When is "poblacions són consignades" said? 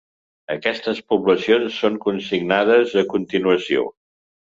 1.13-2.99